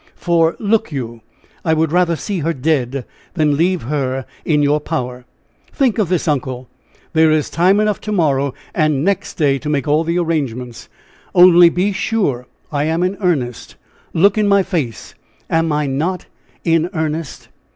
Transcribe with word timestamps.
For, 0.15 0.55
look 0.57 0.91
you, 0.91 1.21
I 1.63 1.75
would 1.75 1.91
rather 1.91 2.15
see 2.15 2.39
her 2.39 2.53
dead, 2.53 3.05
than 3.35 3.55
leave 3.55 3.83
her 3.83 4.25
in 4.43 4.63
your 4.63 4.79
power! 4.79 5.25
Think 5.71 5.99
of 5.99 6.09
this, 6.09 6.27
uncle! 6.27 6.67
There 7.13 7.29
is 7.29 7.51
time 7.51 7.79
enough 7.79 8.01
to 8.01 8.11
morrow 8.11 8.55
and 8.73 9.05
next 9.05 9.35
day 9.35 9.59
to 9.59 9.69
make 9.69 9.87
all 9.87 10.03
the 10.03 10.17
arrangements; 10.17 10.89
only 11.35 11.69
be 11.69 11.91
sure 11.91 12.47
I 12.71 12.85
am 12.85 13.03
in 13.03 13.15
earnest! 13.21 13.75
Look 14.11 14.39
in 14.39 14.47
my 14.47 14.63
face! 14.63 15.13
Am 15.51 15.71
I 15.71 15.85
not 15.85 16.25
in 16.63 16.89
earnest?" 16.95 17.49